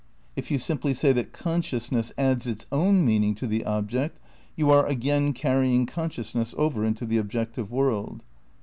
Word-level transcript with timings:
If 0.35 0.49
you 0.49 0.57
simply 0.57 0.95
say 0.95 1.13
that 1.13 1.31
consciousness 1.31 2.11
adds 2.17 2.47
its 2.47 2.65
own 2.71 3.05
meaning 3.05 3.35
to 3.35 3.45
the 3.45 3.63
object 3.65 4.17
you 4.55 4.71
are 4.71 4.87
again 4.87 5.31
carrying 5.31 5.85
consciousness 5.85 6.55
over 6.57 6.83
into 6.83 7.05
the 7.05 7.19
ob 7.19 7.29
jective 7.29 7.69
world. 7.69 8.23